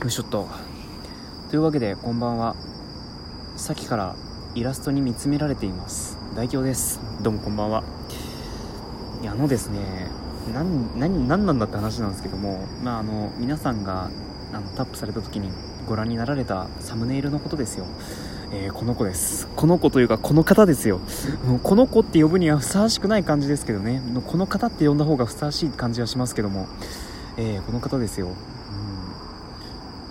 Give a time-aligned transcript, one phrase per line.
[0.00, 0.46] よいしょっと。
[1.50, 2.54] というわけでこんばんは。
[3.56, 4.14] さっきから
[4.54, 6.16] イラストに見つめられています。
[6.36, 7.00] 大京です。
[7.20, 7.82] どうもこんばんは。
[9.22, 10.06] いやあのですね
[10.54, 14.08] 何何何なんだって話なんですけどもまああの皆さんが
[14.52, 15.50] あのタップされた時に
[15.88, 17.84] ご覧になられたサムネイルのことですよ。
[18.52, 19.48] えー、この子です。
[19.56, 21.00] この子というかこの方ですよ。
[21.44, 24.00] もうこの子って呼ぶにはふさわしくない感じですけどね。
[24.28, 26.68] この方って呼んだ方がふさわしい感じはしますけども、
[27.36, 28.34] えー、この方ですよ、うん、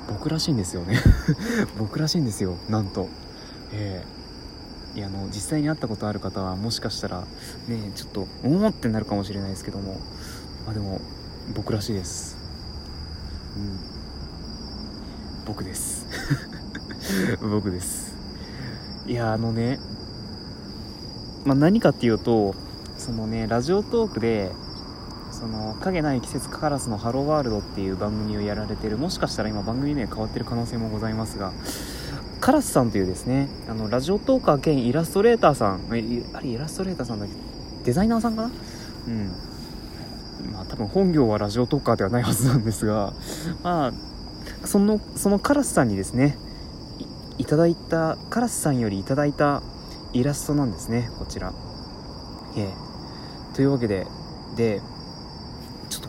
[0.08, 0.98] 僕らしいんですよね。
[1.78, 3.10] 僕らしいんですよなんと。
[3.74, 7.24] えー、いやあの実際に会ったことある方はもしかしたら
[7.68, 10.00] ねちょっとおおってなるかもしれないですけども。
[10.66, 11.00] まあでも
[11.56, 12.36] 僕らしいです。
[13.56, 13.80] うん。
[15.46, 16.06] 僕です。
[17.40, 18.14] 僕です。
[19.08, 19.80] いやあのね、
[21.46, 22.54] まあ、何かっていうと
[22.98, 24.52] そのねラジオトークで
[25.40, 28.98] その影ない季節カラスのハローワールドっていう番組をやられてる。
[28.98, 31.54] もしかしたら今番組名変わってる可能性もございますが
[32.42, 35.82] カラスさんというですねあのラジオトーカー兼イラストレーターさん。
[35.90, 36.00] あれ
[36.48, 37.34] イラストレーターさんだけ？
[37.84, 38.52] デザイナーさんかな？
[39.08, 39.32] うん。
[40.54, 43.14] まあ多分本業はラジオトーカーではないはずなんですが
[43.64, 43.94] まあ
[44.66, 46.38] そのそのカラスさんにですね
[47.38, 49.62] いただいたカラスさんよりいただいた
[50.14, 51.54] イラストなんですねこちら。
[52.56, 52.74] ええ。
[53.56, 54.08] というわけで
[54.56, 54.82] で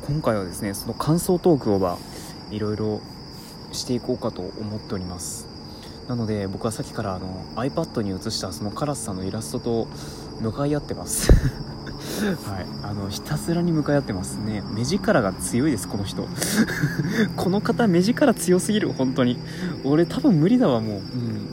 [0.09, 1.98] 今回はですねその感想トークをは
[2.51, 3.03] いろいろ
[3.73, 5.47] していこうかと思っております。
[6.09, 9.89] なので僕はさっきからあの iPad に映したそのカラスさんのイラストと
[10.41, 11.31] 向かい合ってます。
[12.48, 12.67] はい。
[12.83, 14.62] あのひたすらに向かい合ってますね。
[14.73, 16.27] 目力が強いですこの人。
[17.37, 19.39] この方目力強すぎる本当に。
[19.84, 21.00] 俺多分無理だわもう、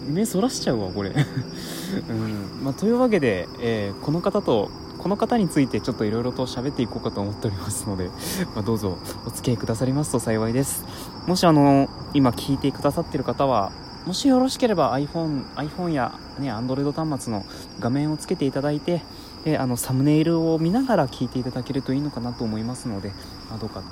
[0.08, 1.12] うん、目そらしちゃうわこれ。
[2.10, 2.64] うん。
[2.64, 4.72] まあ、というわけで、えー、この方と
[5.06, 8.10] この方についてちょっといろいろと喋っていこうかと思っておりますので、
[8.58, 10.84] まあ、どうぞお付き合いくださりますと幸いです。
[11.28, 13.72] もしあの今聞いてくださってる方は
[14.08, 17.46] もしよろしければ iPhone, iPhone や、ね、Android 端末の
[17.80, 19.04] 画面をつけていただいて
[19.44, 23.10] であのサムネイルを見ながら聞いていただけるといいのかなと思いますので、
[23.52, 23.86] まあ、どうかね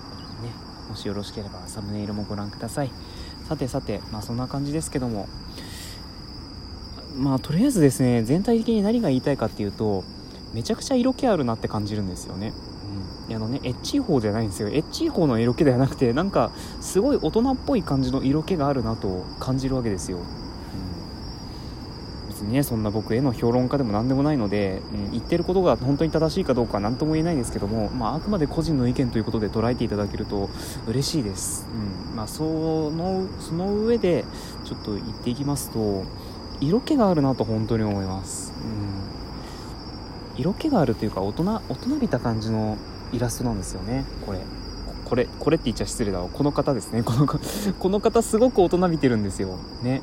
[0.89, 2.91] もしよろしければサムネイルもご覧ください。
[3.47, 5.27] さてさて、まあ、そんな感じですけども。
[7.15, 10.03] まあとりあえずですね全体的に何が言いたいかっていうと
[10.53, 12.53] めちゃくちゃ色気あるなって感じるんですよね。
[13.29, 14.67] あのねエッチい方じゃないんですよ。
[14.67, 20.21] エッチい方の色気ではなくてなんかすごい大人っぽい感じの色気があるなと感じるわけですよ、う
[22.25, 30.49] ん、別にねそんな僕への評論家でも何でもないので、うん、言ってることが本当に正しいかどうか何とも言えないですけども、まあ、あくまで個人の意見ということで捉えていただけると
[30.85, 31.65] 嬉しいです、
[32.11, 32.15] うん。
[32.17, 34.25] まあ、そのその上で
[34.65, 36.03] ちょっと言っていきますと
[36.59, 39.22] 色気があるなと本当に思います、うん、
[40.37, 42.77] 色気があるというか大人大人びた感じの
[43.11, 44.05] イラストなんですよね。
[44.25, 44.39] これ。
[45.05, 46.29] これこれって言っちゃ失礼だわ。
[46.29, 47.03] この方ですね。
[47.05, 49.49] このこの方すごく大人びてるんですよ。
[49.83, 50.01] ね。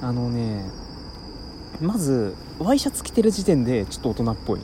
[0.00, 0.64] あのね
[1.80, 4.60] まずワイシャツ着てる時点でちょっと大人っぽい。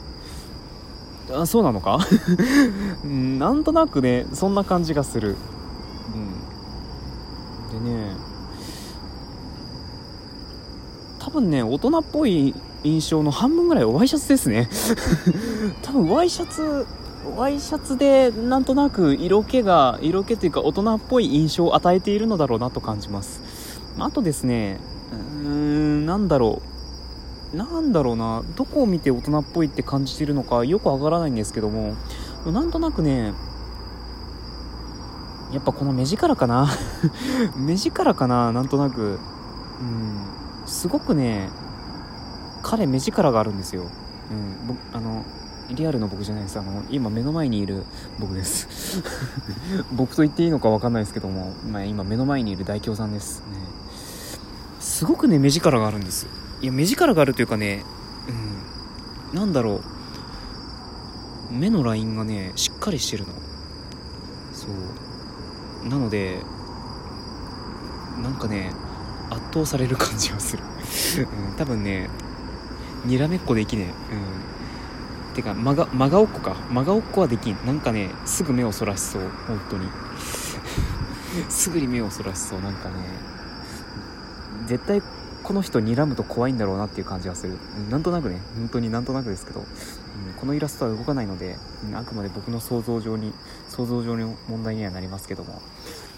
[1.34, 1.98] あそうなのか？
[3.04, 5.36] なんとなくねそんな感じがする。
[7.72, 7.84] うん。
[7.84, 8.12] でね
[11.18, 12.54] 多分ね大人っぽい
[12.84, 14.68] 印象の半分ぐらいワイシャツですね。
[15.82, 16.86] 多分ワイシャツ
[17.36, 23.40] ワイシャツでなんとなく色気が色気というか大人っぽい印象を与えているのだろうなと感じます。
[23.98, 24.78] あとですね
[25.12, 26.62] うーんなんだろ
[27.54, 27.56] う。
[27.56, 28.42] なんだろうな。
[28.56, 31.94] どこを見て大人っぽいって感じているのかよくわからないんですけども。
[32.46, 33.32] なんとなくね
[35.52, 36.68] やっぱこの目力かな。
[37.56, 39.18] 目力かななんとなく。
[39.80, 40.18] うん
[40.66, 41.48] すごくね
[42.68, 43.84] 彼目力があるんですよ、
[44.30, 45.24] うん、僕あの
[45.70, 46.58] リアルの僕じゃないです。
[46.58, 47.82] あの今目の前にいる
[48.18, 49.02] 僕です。
[49.92, 53.40] 僕と言っていいのか分かんないですけども、まあ、今目の前にいる大京さんです。
[53.40, 53.44] ね。
[54.80, 56.26] すごくね目力があるんです。
[56.62, 57.84] いや目力があるというかね
[59.32, 59.80] うんなんだろ
[61.50, 61.54] う。
[61.54, 63.32] 目のラインがねしっかりしてるの。
[64.52, 64.68] そ
[65.84, 65.88] う。
[65.88, 66.42] なので
[68.22, 68.72] なんかね
[69.30, 70.62] 圧倒される感じがする、
[71.18, 72.08] うん、多分ね
[73.04, 75.34] にらめっこできねえ、うん。
[75.34, 76.56] てか真が真顔っこか。
[76.70, 77.66] 真顔っこはできん。
[77.66, 79.22] なんかねすぐ目をそらしそう。
[79.46, 79.88] 本当に。
[81.48, 82.60] すぐに目をそらしそう。
[82.60, 82.94] なんかね
[84.66, 85.02] 絶対
[85.42, 87.56] この人睨むと怖いんだろうなっていう感じがする。
[87.90, 88.40] なんとなくね。
[88.56, 89.66] 本当になんとなくですけど、うん、
[90.36, 91.56] このイラストは動かないので、
[91.88, 93.32] うん、あくまで僕の想像上に
[93.68, 95.60] 想像上の問題にはなりますけども。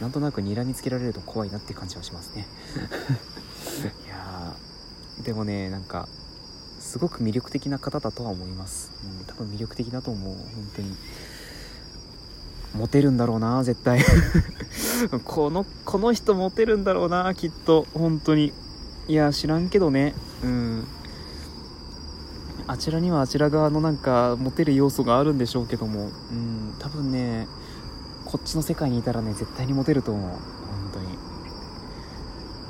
[0.00, 2.46] なんとなく睨みつけられると怖いなっていう感じはしますね。
[4.06, 4.54] いや
[5.22, 6.08] でもねなんか
[6.90, 10.34] すごく魅力的な方だとは思います、うん、多分魅力的だと思う。
[10.34, 10.44] 本
[10.74, 10.96] 当に。
[12.74, 14.00] モテるんだろうな絶対。
[15.24, 17.86] このこの人モテるんだろうなきっと。
[17.94, 18.52] 本当に。
[19.06, 20.16] いや知らんけどね。
[20.42, 20.84] うん。
[22.66, 26.10] あちらにはあちら側のなんかモテる要素があるんでしょうけども。
[26.32, 27.46] うん多分ね
[28.24, 30.30] こっちの世界にいたらね絶対にモテると思う。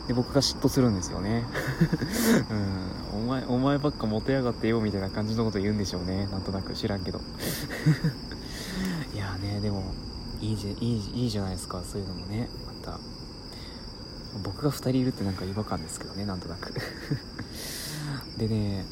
[0.09, 1.45] で僕が嫉妬するんですよね。
[3.13, 3.23] うん。
[3.23, 6.27] お前お前ばっかモテやがってよみたいな感じのこと言うんでしょうね。
[6.33, 7.21] なんとなく知らんけど。
[9.15, 9.95] いやねでも
[10.41, 11.83] いいじいいいいじゃないですか。
[11.85, 12.49] そういうのもね。
[12.67, 12.99] また
[14.43, 16.25] 僕が2人いるってなんか違和感ですけどね。
[16.25, 16.75] なんとなく。
[18.39, 18.85] でね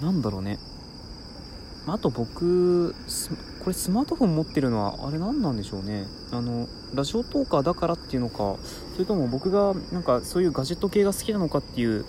[0.00, 0.58] なんだろうね。
[1.86, 2.94] あと僕
[3.60, 6.06] これスマートフォン持ってるのはあれ何なんでしょうね。
[6.32, 8.56] あのラジオトーカーだからっていうのか
[8.94, 12.04] それとも僕がなんかそういうガジェット系が好きなのかっていう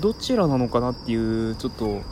[0.00, 2.02] どちらなのかなっていうちょっと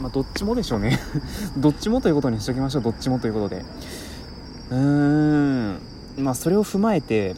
[0.00, 0.98] まあどっちもでしょうね。
[1.58, 2.82] どっちもということにしときましょう。
[2.82, 3.64] どっちもということで。
[4.70, 5.78] うーん。
[6.18, 7.36] まあそれを踏まえて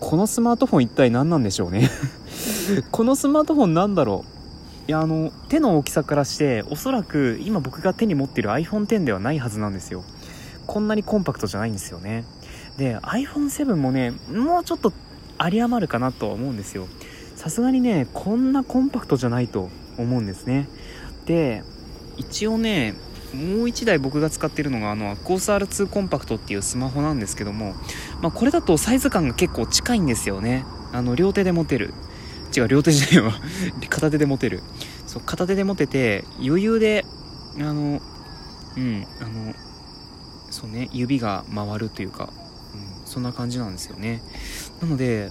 [0.00, 1.90] このスマートフォン一体何なんでしょうね。
[2.90, 4.37] このスマートフォンなんだろう。
[4.88, 10.02] いやあの手の大きさからしておそらく今僕が手に持ってる iPhone10 ではないはずなんですよ。
[10.66, 12.24] こんなにコンパクトじゃないんですよね。
[12.78, 14.94] で iPhone7 もねもうちょっと
[15.44, 16.86] 有り余るかなとは思うんですよ。
[17.36, 19.68] さすがにねこんなコンパクトじゃないと
[19.98, 20.70] 思うんですね。
[21.26, 21.64] で
[22.16, 22.94] 一応ね
[23.34, 27.74] もう1台僕が使ってるのがあの AQUOS R2 コンパクトっていうスマホなんですけども、
[28.22, 30.64] まあ、これだとサイズ感が結構近いんですよね。
[30.94, 31.92] あの両手で持てる。
[32.58, 33.40] 違う両手じゃないわ
[33.88, 34.62] 片手で持てる。
[35.06, 37.04] そう片手で持てて余裕で
[37.58, 38.00] あの
[38.76, 39.54] うんあの
[40.50, 42.30] そうね指が回るというか、
[42.74, 44.22] うん、そんな感じなんですよね。
[44.80, 45.30] なので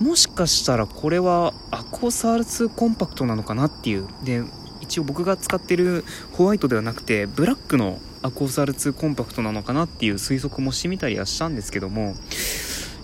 [0.00, 4.06] もしかしたらこれはアコース R2 コンパクトなのかなっていう。
[4.24, 4.42] で
[4.80, 12.14] 一応僕が使ってるホワイトではなくてブラックのアコース R2 コンパクトなのかなっていう推測もしてみたりはしたんですけども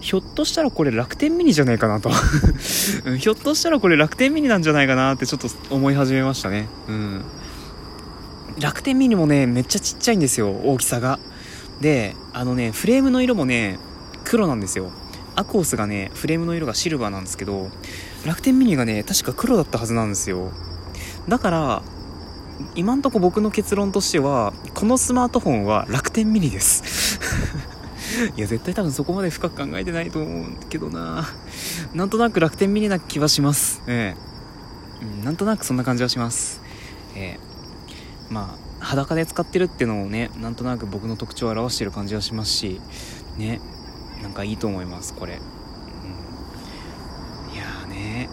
[0.06, 2.10] ひょっとしたらこれ楽天ミニじゃないかなと。
[3.18, 6.68] ひょっとしたらこれ楽天ミニなんじゃないかなってちょっと思い始めましたね。
[6.86, 7.24] うん。
[8.60, 11.18] 楽天ミニもねめっちゃちっちゃいんですよ大きさが。
[11.80, 13.80] であのねフレームの色もね
[14.22, 14.92] 黒なんですよ。
[15.34, 17.68] アコースがねフレームの色がシルバーなんですけど
[18.24, 20.52] 楽天ミニがね確か黒だったはずなんですよ。
[21.26, 21.82] だから
[22.76, 27.18] 今んとこ僕の結論としてはこのスマートフォンは楽天ミニです。
[28.36, 31.24] いや絶対多分そこまで深く考えてないと思うけどな。
[31.94, 33.82] なんとなく楽天ミニな気はします。
[33.86, 34.14] え
[35.02, 35.04] え。
[35.04, 36.62] うん、なんとなくそんな感じはします。
[37.14, 38.32] ええ。
[38.32, 42.80] まあ裸で使ってるっていうのをねなんとなく僕の特徴を表してる感じはしますし
[43.36, 43.60] ね
[44.22, 45.36] なんかいいと思いますこれ、う
[47.50, 48.28] ん、いやーね。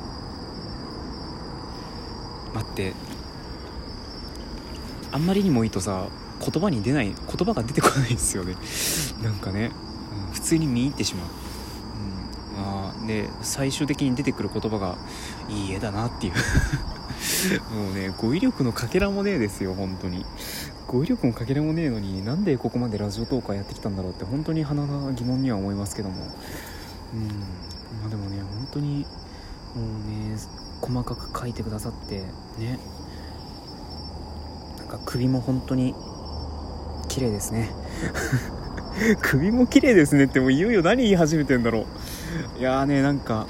[2.53, 2.93] 待って。
[5.11, 6.07] あんまりにもいいとさ
[6.39, 8.55] 言葉に出ない言葉が出てこないですよね。
[9.23, 9.71] なんかね、
[10.27, 11.27] うん、普通に見入ってしまう、
[12.57, 14.97] うん、あで最終的に出てくる言葉が
[15.49, 16.33] いい絵だなっていう。
[17.73, 20.25] もうね語彙力のかけらもねえですよ本当に。
[20.87, 26.15] 語彙力もかけらもねえのになんでここまでラジオトーカーやってきたんだろうって本当に鼻が疑問には思いますけども。
[27.13, 27.27] うん
[28.01, 29.05] まあでもね本当に
[29.75, 30.37] もうね
[30.81, 32.23] 細かく書いてくださって
[32.57, 32.79] ね。
[34.79, 35.95] なんか首も本当に
[37.13, 37.69] 綺麗ですね。
[39.21, 41.85] 首も綺麗ですねってもういよいよ何言い始めてんだろ
[42.57, 42.59] う。
[42.59, 43.45] いやーねなんか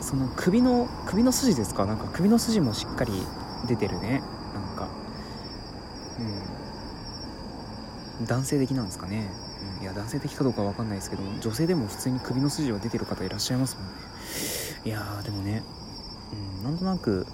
[0.00, 1.84] その首の首の筋ですか？
[1.84, 3.12] なんか首の筋もしっかり
[3.68, 4.22] 出てるね。
[4.54, 4.88] なんか
[8.20, 8.26] うん。
[8.26, 9.28] 男性的なんですかね、
[9.78, 13.92] うん、いや男性的かどうかわかんないですけど女性でも普通に首の筋は出てる方いらっしゃいますもんね。
[14.84, 15.64] いやーでもね、
[16.62, 17.26] うん、なんとなく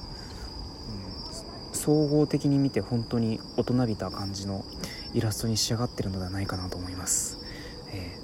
[1.75, 4.65] 総合的に見て本当に大人びた感じの
[5.15, 7.39] イラストに仕上がってるのではないかなと思います、
[7.93, 8.19] え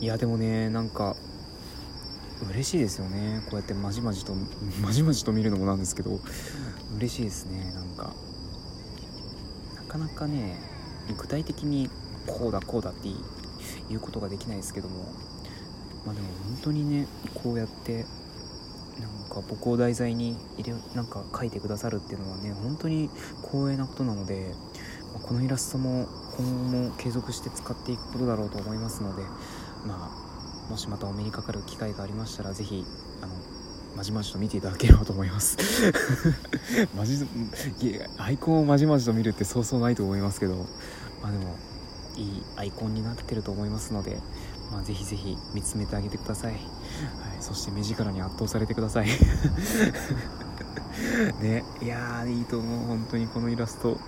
[0.00, 1.16] ー、いやでもねなんか
[2.50, 3.40] 嬉しいですよね。
[3.44, 4.34] こうやってまじまじと
[4.82, 6.18] まじまじと見るのもなんですけど
[6.96, 7.72] 嬉しいですね。
[7.72, 8.12] なんか
[9.76, 10.58] なかなかね
[11.16, 11.88] 具体的に
[12.26, 13.08] こうだこうだって
[13.88, 15.04] 言うことができないですけども
[16.04, 18.06] まあでも本当にねこうやって
[18.98, 23.08] なんか僕を題材に入れなんか描いてくださるっていうのはね本当に
[23.42, 24.52] 光栄なことなので、
[25.20, 29.22] このイラストも今後も継続して使っていくことだろうと思いますので
[29.86, 32.84] まあもしまたお目にかかる機会がありましたら是非
[33.20, 33.34] あの
[33.96, 35.58] まじまじと見ていただければと思います。
[36.96, 37.26] まじ
[38.16, 40.56] アイコンをまじまじと見るってそうそうないと思いますけど
[41.22, 41.56] まあでも
[42.16, 44.18] いいアイコンになってると思いますので
[44.72, 46.62] まあ、ぜひぜひ見つめてあげてください、はい、
[47.40, 49.06] そして目力に圧倒されてください。
[51.42, 52.86] ねいやいいと思う。
[52.86, 53.98] 本当にこのイラスト。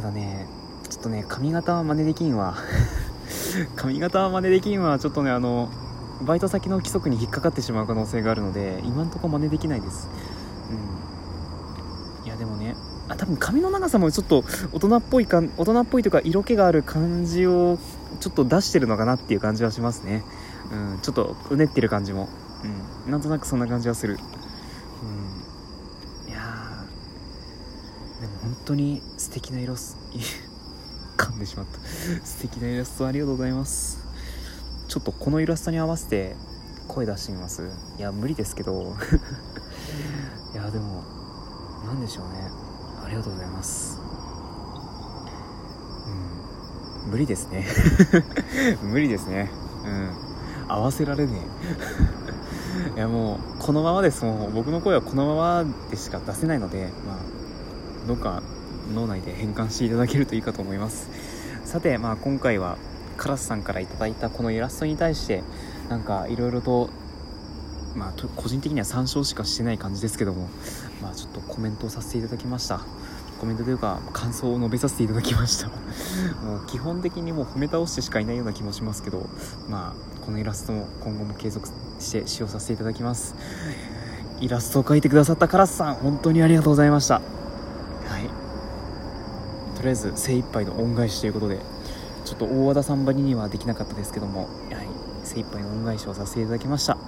[0.00, 0.46] ただね
[0.88, 2.56] ちょっとね髪型は真似できんわ。
[3.76, 5.68] 髪型は真似できんわちょっとねあの
[6.22, 10.08] バイト先の規則に引っかかってしまう可能性があるので今んとこ真似できないです。
[12.22, 12.26] うん。
[12.26, 12.76] いやでもね
[13.08, 14.42] あ多分髪の長さもちょっと
[14.72, 17.78] 大人っぽいか大人っぽいというか色気がある感じを
[18.20, 20.24] ちょっと出してるのかなっていう感じはしますね。
[20.72, 20.98] うん。
[21.02, 22.30] ちょっとうねってる感じも。
[23.04, 23.12] うん。
[23.12, 24.18] なんとなくそんな感じはする。
[25.02, 29.96] うんいやーでも本当に素敵な色す
[31.16, 31.78] 噛んでしまった。
[32.26, 34.02] 素敵なイラストありがとうございます。
[34.88, 36.34] ちょっとこのイラストに合わせて
[36.88, 37.70] 声出してみます？
[37.96, 38.96] いや無理ですけど。
[40.52, 41.04] いやでも
[41.86, 42.50] 何でしょうね。
[43.04, 44.00] ありがとうございます。
[47.04, 47.10] うん。
[47.12, 47.68] 無理ですね。
[48.82, 49.48] 無理ですね。
[49.84, 50.10] うん。
[50.66, 51.40] 合わせられね
[52.94, 52.96] え。
[52.98, 54.24] いやもうこのままです。
[54.24, 57.16] もう僕の声はこのままでしか出せないのでまあ
[58.06, 58.42] どうか
[58.94, 61.08] 脳内で変換していただけるといいかと思います。
[61.64, 62.78] さてまあ今回は
[63.16, 65.42] カラスさんから頂いたこのイラストに対して
[65.88, 66.90] なんかいろいろと
[67.94, 70.48] まあ個人的には参照しかしてない感じですけども
[71.02, 72.80] まあちょっとコメントをさせていただきました。
[73.38, 75.68] コメントというか感想を述べさせていただきました。
[76.44, 79.28] もう基本的にもう褒め倒してしかいないような気もしますけど
[79.68, 83.34] まあこのイラストも今後も継続して使用させていただきます。
[84.40, 87.20] イラストを描いてくださったカラスさん本当にありがとうございました。
[89.80, 91.58] とりあえず精一杯の恩返しということで
[92.26, 94.86] ちょっと大和田さんばりにはできなかったですけども、はい、
[95.24, 96.98] 精一杯の恩返しをさせていただきました。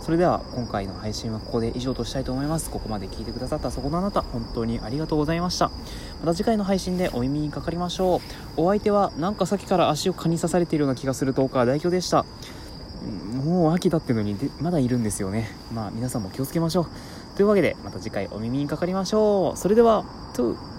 [0.00, 2.70] それでは今回の配信はここで以上としたいと思います。
[2.70, 5.72] ここまで聞いてくださったそこのあなた本当にありがとうございました。
[6.20, 8.18] また次回の配信でお耳にかかりましょ
[8.56, 8.60] う。
[8.62, 12.24] お相手はなんかさっきから足を蚊に刺されているような気がするトーカー代表でした。
[13.44, 15.50] もう秋だってのにでまだいるんですよね。
[15.74, 16.86] まあ皆さんも気をつけましょう。
[17.34, 19.58] というわけでまた次回お耳にかかりましょう。
[19.58, 20.69] それではトゥー。